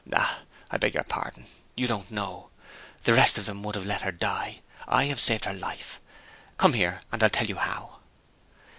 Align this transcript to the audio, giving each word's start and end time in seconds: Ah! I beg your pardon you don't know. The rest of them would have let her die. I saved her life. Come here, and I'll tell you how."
Ah! 0.11 0.39
I 0.71 0.77
beg 0.77 0.95
your 0.95 1.03
pardon 1.03 1.45
you 1.75 1.85
don't 1.85 2.09
know. 2.09 2.49
The 3.03 3.13
rest 3.13 3.37
of 3.37 3.45
them 3.45 3.61
would 3.61 3.75
have 3.75 3.85
let 3.85 4.01
her 4.01 4.11
die. 4.11 4.61
I 4.87 5.13
saved 5.13 5.45
her 5.45 5.53
life. 5.53 6.01
Come 6.57 6.73
here, 6.73 7.01
and 7.11 7.21
I'll 7.21 7.29
tell 7.29 7.45
you 7.45 7.57
how." 7.57 7.99